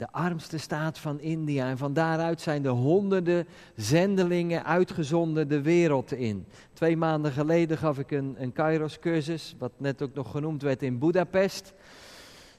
[0.00, 1.68] De armste staat van India.
[1.68, 6.46] En van daaruit zijn de honderden zendelingen uitgezonden de wereld in.
[6.72, 10.98] Twee maanden geleden gaf ik een, een Kairos-cursus, wat net ook nog genoemd werd in
[10.98, 11.72] Budapest.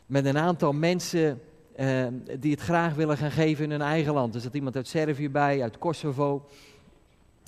[0.05, 1.41] Met een aantal mensen
[1.75, 2.07] eh,
[2.39, 4.35] die het graag willen gaan geven in hun eigen land.
[4.35, 6.45] Er zat iemand uit Servië bij, uit Kosovo.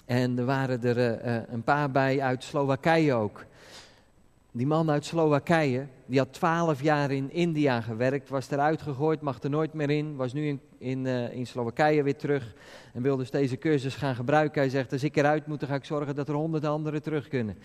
[0.06, 3.46] En er waren er uh, een paar bij uit Slowakije ook.
[4.56, 9.44] Die man uit Slowakije, die had twaalf jaar in India gewerkt, was eruit gegooid, mag
[9.44, 12.56] er nooit meer in, was nu in, in, uh, in Slowakije weer terug
[12.94, 14.62] en wilde dus deze cursus gaan gebruiken.
[14.62, 17.28] Hij zegt, als ik eruit moet, dan ga ik zorgen dat er honderd anderen terug
[17.28, 17.58] kunnen.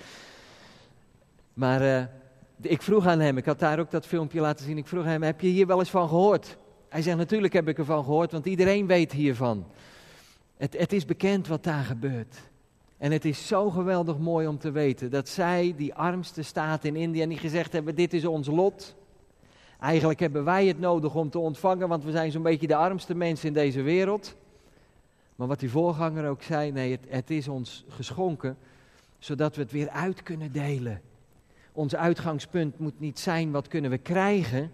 [1.55, 2.03] Maar uh,
[2.61, 5.23] ik vroeg aan hem, ik had daar ook dat filmpje laten zien, ik vroeg hem,
[5.23, 6.57] heb je hier wel eens van gehoord?
[6.89, 9.67] Hij zegt, natuurlijk heb ik ervan gehoord, want iedereen weet hiervan.
[10.57, 12.37] Het, het is bekend wat daar gebeurt.
[12.99, 16.97] En het is zo geweldig mooi om te weten dat zij, die armste staat in
[16.97, 18.97] India, niet gezegd hebben: Dit is ons lot.
[19.81, 23.15] Eigenlijk hebben wij het nodig om te ontvangen, want we zijn zo'n beetje de armste
[23.15, 24.37] mensen in deze wereld.
[25.37, 28.57] Maar wat die voorganger ook zei: nee, het, het is ons geschonken,
[29.19, 31.01] zodat we het weer uit kunnen delen.
[31.73, 34.71] Ons uitgangspunt moet niet zijn wat kunnen we krijgen,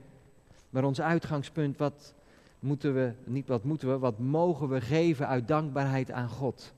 [0.71, 2.15] maar ons uitgangspunt wat
[2.59, 6.73] moeten we, niet wat moeten we, wat mogen we geven uit dankbaarheid aan God.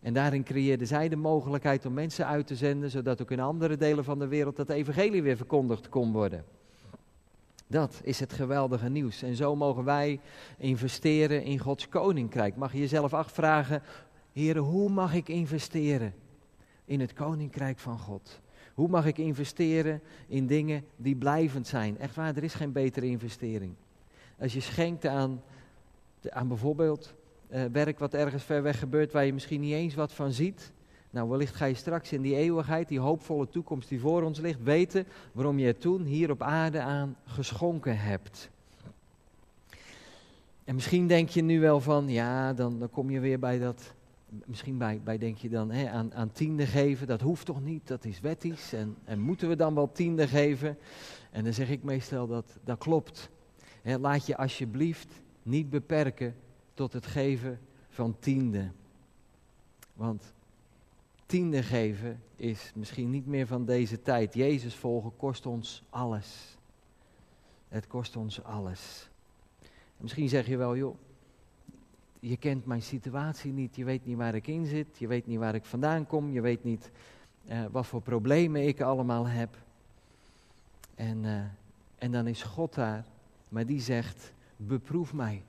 [0.00, 3.76] En daarin creëerde zij de mogelijkheid om mensen uit te zenden, zodat ook in andere
[3.76, 6.44] delen van de wereld dat evangelie weer verkondigd kon worden.
[7.66, 9.22] Dat is het geweldige nieuws.
[9.22, 10.20] En zo mogen wij
[10.58, 12.56] investeren in Gods koninkrijk.
[12.56, 13.82] Mag je jezelf afvragen,
[14.32, 16.14] heren, hoe mag ik investeren
[16.84, 18.40] in het koninkrijk van God?
[18.74, 21.98] Hoe mag ik investeren in dingen die blijvend zijn?
[21.98, 23.74] Echt waar, er is geen betere investering.
[24.38, 25.42] Als je schenkt aan,
[26.28, 27.14] aan bijvoorbeeld
[27.50, 30.72] uh, werk wat ergens ver weg gebeurt waar je misschien niet eens wat van ziet.
[31.10, 34.62] Nou, wellicht ga je straks in die eeuwigheid, die hoopvolle toekomst die voor ons ligt,
[34.62, 38.50] weten waarom je het toen hier op aarde aan geschonken hebt.
[40.64, 43.94] En misschien denk je nu wel van, ja, dan, dan kom je weer bij dat,
[44.44, 47.88] misschien bij, bij denk je dan hè, aan, aan tiende geven, dat hoeft toch niet,
[47.88, 48.72] dat is wettisch.
[48.72, 50.78] En, en moeten we dan wel tiende geven?
[51.30, 53.30] En dan zeg ik meestal dat dat klopt.
[53.82, 55.08] Hè, laat je alsjeblieft
[55.42, 56.34] niet beperken
[56.76, 58.70] tot het geven van tiende.
[59.94, 60.34] Want
[61.26, 64.34] Tiende geven is misschien niet meer van deze tijd.
[64.34, 66.56] Jezus volgen kost ons alles.
[67.68, 69.08] Het kost ons alles.
[69.96, 70.96] Misschien zeg je wel, joh,
[72.20, 75.38] je kent mijn situatie niet, je weet niet waar ik in zit, je weet niet
[75.38, 76.90] waar ik vandaan kom, je weet niet
[77.48, 79.56] uh, wat voor problemen ik allemaal heb.
[80.94, 81.40] En, uh,
[81.98, 83.04] en dan is God daar,
[83.48, 85.42] maar die zegt, beproef mij.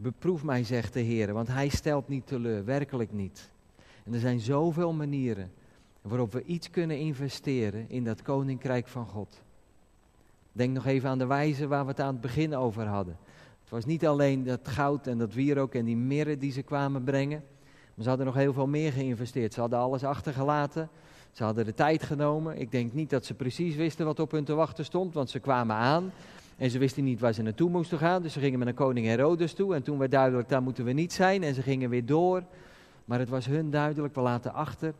[0.00, 3.50] Beproef mij, zegt de Heer, want Hij stelt niet teleur, werkelijk niet.
[4.04, 5.50] En er zijn zoveel manieren
[6.02, 9.40] waarop we iets kunnen investeren in dat koninkrijk van God.
[10.52, 13.16] Denk nog even aan de wijze waar we het aan het begin over hadden.
[13.60, 17.04] Het was niet alleen dat goud en dat wierook en die mirren die ze kwamen
[17.04, 17.44] brengen.
[17.94, 19.54] Maar ze hadden nog heel veel meer geïnvesteerd.
[19.54, 20.88] Ze hadden alles achtergelaten.
[21.32, 22.58] Ze hadden de tijd genomen.
[22.58, 25.38] Ik denk niet dat ze precies wisten wat op hun te wachten stond, want ze
[25.38, 26.12] kwamen aan.
[26.58, 28.22] En ze wisten niet waar ze naartoe moesten gaan.
[28.22, 29.74] Dus ze gingen een koning Herodes toe.
[29.74, 31.42] En toen werd duidelijk, daar moeten we niet zijn.
[31.42, 32.42] En ze gingen weer door.
[33.04, 34.94] Maar het was hun duidelijk, we laten achter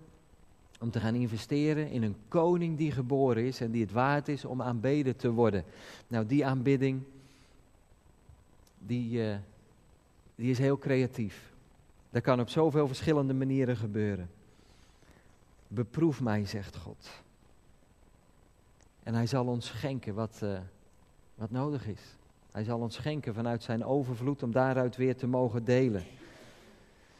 [0.80, 4.44] om te gaan investeren in een koning die geboren is en die het waard is
[4.44, 5.64] om aanbeden te worden.
[6.08, 7.02] Nou, die aanbidding,
[8.78, 9.36] die, uh,
[10.34, 11.52] die is heel creatief.
[12.10, 14.30] Dat kan op zoveel verschillende manieren gebeuren.
[15.68, 17.10] Beproef mij, zegt God.
[19.02, 20.58] En hij zal ons schenken wat, uh,
[21.38, 22.01] wat nodig is.
[22.53, 26.05] Hij zal ons schenken vanuit zijn overvloed om daaruit weer te mogen delen.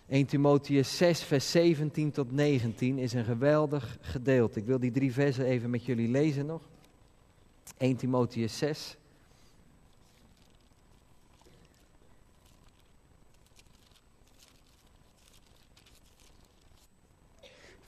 [0.09, 4.59] 1 Timotheus 6, vers 17 tot 19 is een geweldig gedeelte.
[4.59, 6.61] Ik wil die drie versen even met jullie lezen nog.
[7.77, 8.97] 1 Timotheus 6.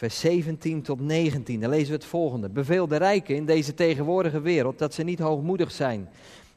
[0.00, 2.48] Vers 17 tot 19, dan lezen we het volgende.
[2.48, 6.08] Beveel de rijken in deze tegenwoordige wereld dat ze niet hoogmoedig zijn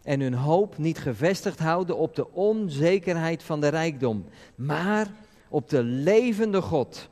[0.03, 4.25] en hun hoop niet gevestigd houden op de onzekerheid van de rijkdom,
[4.55, 5.07] maar
[5.49, 7.09] op de levende God,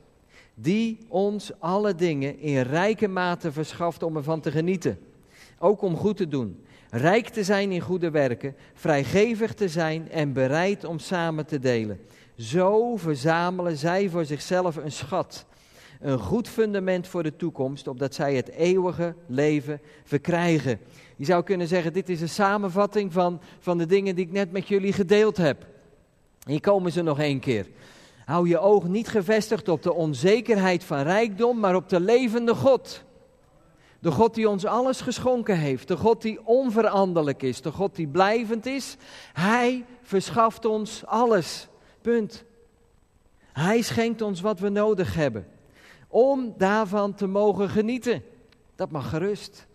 [0.54, 5.00] die ons alle dingen in rijke mate verschaft om ervan te genieten.
[5.60, 10.34] Ook om goed te doen, rijk te zijn in goede werken, vrijgevig te zijn en
[10.34, 12.00] bereid om samen te delen.
[12.36, 15.46] Zo verzamelen zij voor zichzelf een schat,
[16.02, 20.80] een goed fundament voor de toekomst, opdat zij het eeuwige leven verkrijgen.
[21.16, 24.52] Je zou kunnen zeggen, dit is een samenvatting van, van de dingen die ik net
[24.52, 25.66] met jullie gedeeld heb.
[26.46, 27.68] Hier komen ze nog één keer.
[28.26, 33.04] Hou je oog niet gevestigd op de onzekerheid van rijkdom, maar op de levende God.
[34.00, 38.08] De God die ons alles geschonken heeft, de God die onveranderlijk is, de God die
[38.08, 38.98] blijvend is.
[39.34, 41.68] Hij verschaft ons alles.
[42.02, 42.44] Punt.
[43.54, 45.48] Hij schenkt ons wat we nodig hebben.
[46.12, 48.24] Om daarvan te mogen genieten.
[48.76, 49.68] Dat mag gerust.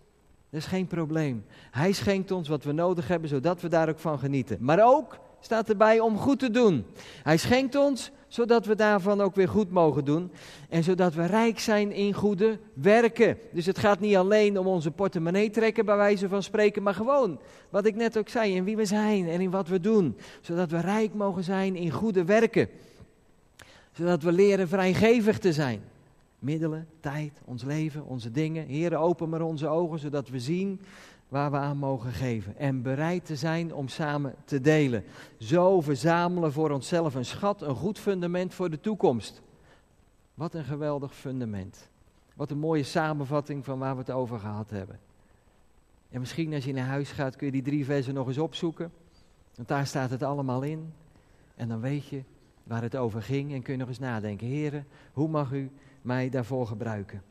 [0.50, 1.44] Dat is geen probleem.
[1.70, 4.58] Hij schenkt ons wat we nodig hebben, zodat we daar ook van genieten.
[4.60, 6.84] Maar ook staat erbij om goed te doen.
[7.22, 10.30] Hij schenkt ons zodat we daarvan ook weer goed mogen doen.
[10.68, 13.38] En zodat we rijk zijn in goede werken.
[13.52, 17.40] Dus het gaat niet alleen om onze portemonnee trekken, bij wijze van spreken, maar gewoon
[17.70, 20.16] wat ik net ook zei, in wie we zijn en in wat we doen.
[20.40, 22.68] Zodat we rijk mogen zijn in goede werken.
[23.92, 25.82] Zodat we leren vrijgevig te zijn.
[26.38, 28.66] Middelen, tijd, ons leven, onze dingen.
[28.66, 30.80] Heren, open maar onze ogen, zodat we zien
[31.28, 32.56] waar we aan mogen geven.
[32.56, 35.04] En bereid te zijn om samen te delen.
[35.38, 39.42] Zo verzamelen voor onszelf een schat, een goed fundament voor de toekomst.
[40.34, 41.88] Wat een geweldig fundament.
[42.34, 44.98] Wat een mooie samenvatting van waar we het over gehad hebben.
[46.10, 48.92] En misschien als je naar huis gaat kun je die drie versen nog eens opzoeken.
[49.54, 50.92] Want daar staat het allemaal in.
[51.54, 52.22] En dan weet je
[52.62, 54.46] waar het over ging en kun je nog eens nadenken.
[54.46, 55.70] Heren, hoe mag u
[56.06, 57.22] mij daarvoor gebruiken?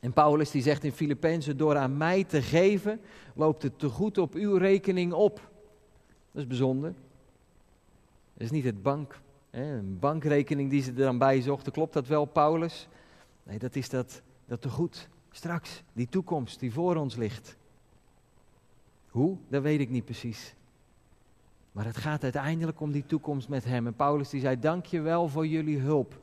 [0.00, 3.00] En Paulus die zegt in Filippenzen, door aan mij te geven,
[3.34, 5.50] loopt het te goed op uw rekening op.
[6.32, 6.94] Dat is bijzonder.
[8.32, 11.72] Dat is niet het bank, hè, een bankrekening die ze er dan bij zochten.
[11.72, 12.88] Klopt dat wel, Paulus?
[13.42, 15.08] Nee, dat is dat, dat te goed.
[15.30, 17.56] Straks, die toekomst die voor ons ligt.
[19.08, 19.36] Hoe?
[19.48, 20.54] Dat weet ik niet precies.
[21.72, 23.86] Maar het gaat uiteindelijk om die toekomst met hem.
[23.86, 26.22] En Paulus die zei, dank je wel voor jullie hulp.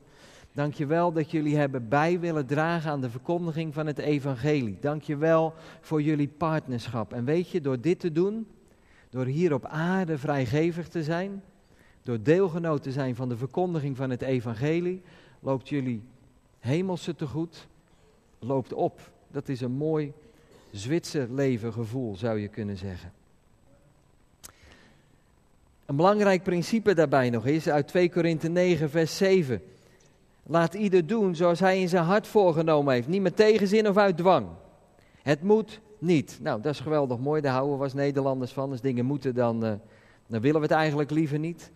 [0.52, 4.76] Dank je wel dat jullie hebben bij willen dragen aan de verkondiging van het evangelie.
[4.80, 7.12] Dank je wel voor jullie partnerschap.
[7.12, 8.46] En weet je, door dit te doen,
[9.10, 11.42] door hier op aarde vrijgevig te zijn,
[12.02, 15.02] door deelgenoot te zijn van de verkondiging van het evangelie,
[15.40, 16.02] loopt jullie
[16.58, 17.66] hemelse tegoed,
[18.38, 19.00] loopt op.
[19.30, 20.12] Dat is een mooi
[20.70, 23.12] Zwitser leven gevoel, zou je kunnen zeggen.
[25.86, 29.62] Een belangrijk principe daarbij nog is uit 2 Korinthe 9, vers 7.
[30.46, 33.08] Laat ieder doen zoals hij in zijn hart voorgenomen heeft.
[33.08, 34.46] Niet met tegenzin of uit dwang.
[35.22, 36.38] Het moet niet.
[36.42, 37.40] Nou, dat is geweldig mooi.
[37.40, 38.70] Daar houden we als Nederlanders van.
[38.70, 39.72] Als dingen moeten, dan, uh,
[40.26, 41.70] dan willen we het eigenlijk liever niet.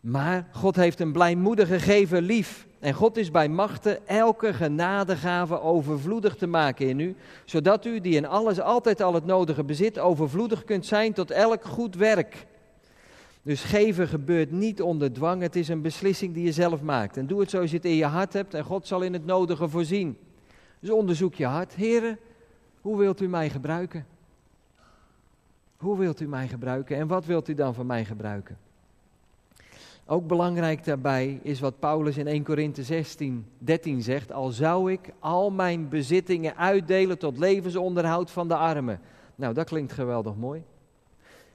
[0.00, 2.66] Maar God heeft een blijmoedige gever lief.
[2.80, 8.14] En God is bij machten elke genadegave overvloedig te maken in u, zodat u, die
[8.14, 12.46] in alles altijd al het nodige bezit, overvloedig kunt zijn tot elk goed werk.
[13.42, 17.16] Dus geven gebeurt niet onder dwang, het is een beslissing die je zelf maakt.
[17.16, 19.26] En doe het zoals je het in je hart hebt en God zal in het
[19.26, 20.18] nodige voorzien.
[20.80, 21.74] Dus onderzoek je hart.
[21.74, 22.18] Heren,
[22.80, 24.06] hoe wilt u mij gebruiken?
[25.76, 28.58] Hoe wilt u mij gebruiken en wat wilt u dan van mij gebruiken?
[30.06, 34.32] Ook belangrijk daarbij is wat Paulus in 1 Korinthe 16, 13 zegt.
[34.32, 39.00] Al zou ik al mijn bezittingen uitdelen tot levensonderhoud van de armen.
[39.34, 40.62] Nou, dat klinkt geweldig mooi.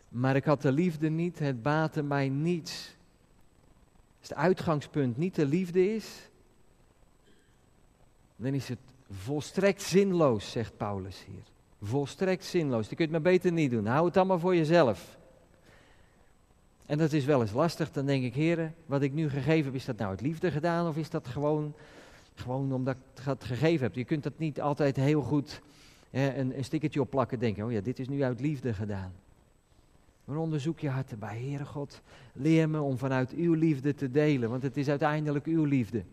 [0.10, 2.96] Maar ik had de liefde niet, het baatte mij niets.
[4.20, 6.30] Als het uitgangspunt niet de liefde is,
[8.36, 8.80] dan is het
[9.10, 11.44] volstrekt zinloos, zegt Paulus hier.
[11.82, 12.88] Volstrekt zinloos.
[12.88, 13.86] Die kun je het maar beter niet doen.
[13.86, 15.18] Hou het allemaal voor jezelf.
[16.86, 17.92] En dat is wel eens lastig.
[17.92, 20.88] Dan denk ik, heren, wat ik nu gegeven heb, is dat nou het liefde gedaan?
[20.88, 21.74] Of is dat gewoon,
[22.36, 23.96] gewoon omdat ik het gegeven heb?
[23.96, 25.62] Je kunt dat niet altijd heel goed
[26.10, 27.40] hè, een, een stickertje opplakken.
[27.40, 29.14] Denken, oh ja, dit is nu uit liefde gedaan.
[30.28, 31.40] Maar onderzoek je hart erbij.
[31.40, 32.02] Heere God,
[32.34, 34.50] leer me om vanuit uw liefde te delen.
[34.50, 36.04] Want het is uiteindelijk uw liefde.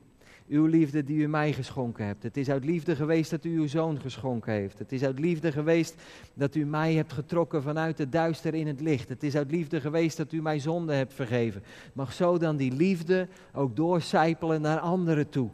[0.48, 2.22] Uw liefde die u mij geschonken hebt.
[2.22, 4.78] Het is uit liefde geweest dat u uw zoon geschonken heeft.
[4.78, 6.02] Het is uit liefde geweest
[6.34, 9.08] dat u mij hebt getrokken vanuit het duister in het licht.
[9.08, 11.62] Het is uit liefde geweest dat u mij zonde hebt vergeven.
[11.92, 15.50] Mag zo dan die liefde ook doorcijpelen naar anderen toe.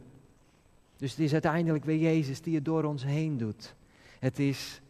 [0.97, 3.75] Dus het is uiteindelijk weer Jezus die het door ons heen doet.
[4.19, 4.81] Het is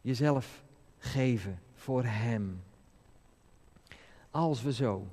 [0.00, 0.62] jezelf
[0.98, 2.62] geven voor Hem.
[4.30, 5.06] Als we zo.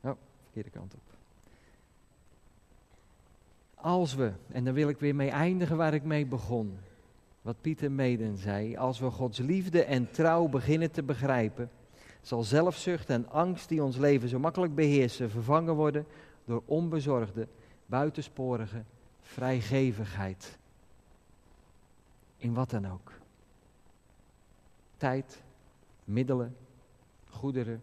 [0.00, 0.12] Oh,
[0.42, 1.00] verkeerde kant op.
[3.74, 6.78] Als we, en dan wil ik weer mee eindigen waar ik mee begon.
[7.42, 8.76] Wat Pieter Meden zei.
[8.76, 11.70] Als we Gods liefde en trouw beginnen te begrijpen,
[12.22, 16.06] zal zelfzucht en angst die ons leven zo makkelijk beheersen, vervangen worden
[16.44, 17.48] door onbezorgde,
[17.86, 18.82] buitensporige
[19.20, 20.58] vrijgevigheid.
[22.36, 23.17] In wat dan ook.
[24.98, 25.42] Tijd,
[26.04, 26.56] middelen,
[27.24, 27.82] goederen,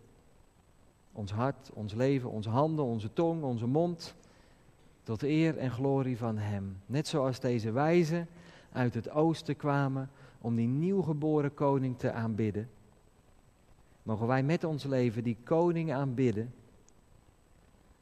[1.11, 4.15] ons hart, ons leven, onze handen, onze tong, onze mond
[5.03, 6.77] tot eer en glorie van Hem.
[6.85, 8.27] Net zoals deze wijzen
[8.71, 10.09] uit het oosten kwamen
[10.41, 12.69] om die nieuwgeboren koning te aanbidden.
[14.03, 16.53] Mogen wij met ons leven die koning aanbidden,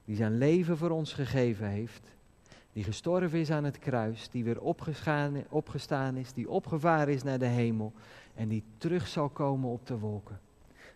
[0.06, 2.16] die zijn leven voor ons gegeven heeft,
[2.74, 4.62] die gestorven is aan het kruis, die weer
[5.50, 7.94] opgestaan is, die opgevaren is naar de hemel
[8.36, 10.40] en die terug zal komen op de wolken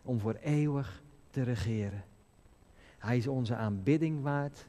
[0.01, 2.03] om voor eeuwig te regeren.
[2.97, 4.65] Hij is onze aanbidding waard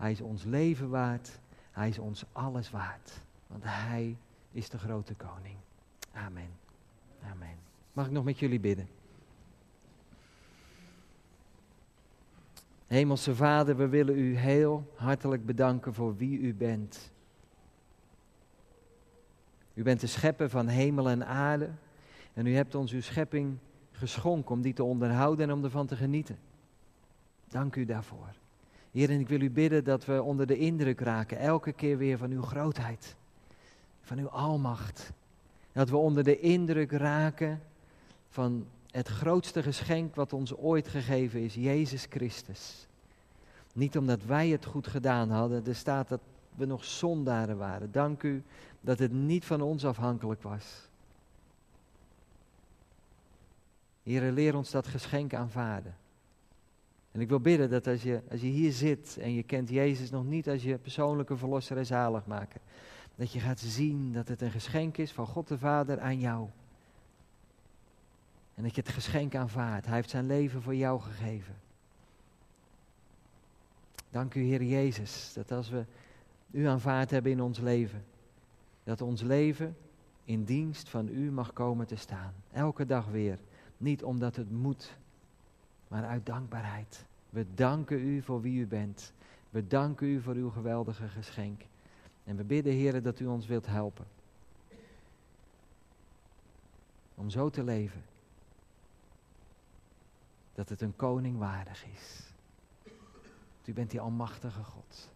[0.00, 1.40] hij is ons leven waard.
[1.70, 3.22] Hij is ons alles waard.
[3.46, 4.16] Want Hij
[4.52, 5.56] is de grote koning.
[6.12, 6.50] Amen.
[7.30, 7.56] Amen.
[7.92, 8.88] Mag ik nog met jullie bidden?
[12.90, 17.10] Hemelse Vader, we willen u heel hartelijk bedanken voor wie u bent.
[19.74, 21.70] U bent de schepper van hemel en aarde.
[22.34, 23.56] En u hebt ons uw schepping
[23.92, 26.38] geschonken om die te onderhouden en om ervan te genieten.
[27.48, 28.34] Dank u daarvoor.
[28.90, 32.18] Heer, en ik wil u bidden dat we onder de indruk raken, elke keer weer
[32.18, 33.16] van uw grootheid,
[34.00, 35.12] van uw almacht.
[35.72, 37.60] Dat we onder de indruk raken
[38.28, 42.86] van het grootste geschenk wat ons ooit gegeven is, Jezus Christus.
[43.72, 46.20] Niet omdat wij het goed gedaan hadden, er staat dat
[46.54, 47.92] we nog zondaren waren.
[47.92, 48.42] Dank u
[48.80, 50.88] dat het niet van ons afhankelijk was.
[54.02, 55.96] Heer, leer ons dat geschenk aanvaarden.
[57.12, 60.10] En ik wil bidden dat als je, als je hier zit en je kent Jezus
[60.10, 62.60] nog niet als je persoonlijke verlosser en zaligmaker,
[63.14, 66.48] dat je gaat zien dat het een geschenk is van God de Vader aan jou.
[68.60, 69.86] En dat je het geschenk aanvaardt.
[69.86, 71.54] Hij heeft zijn leven voor jou gegeven.
[74.10, 75.84] Dank u, Heer Jezus, dat als we
[76.50, 78.04] u aanvaard hebben in ons leven,
[78.84, 79.76] dat ons leven
[80.24, 82.34] in dienst van u mag komen te staan.
[82.52, 83.38] Elke dag weer.
[83.76, 84.96] Niet omdat het moet,
[85.88, 87.04] maar uit dankbaarheid.
[87.30, 89.12] We danken u voor wie u bent.
[89.50, 91.62] We danken u voor uw geweldige geschenk.
[92.24, 94.06] En we bidden, Heer, dat u ons wilt helpen.
[97.14, 98.08] Om zo te leven.
[100.60, 102.32] Dat het een koning waardig is.
[103.64, 105.10] U bent die almachtige God.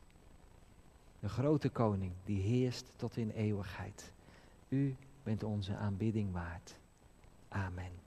[1.21, 4.13] De grote koning die heerst tot in eeuwigheid.
[4.69, 6.75] U bent onze aanbidding waard.
[7.49, 8.04] Amen.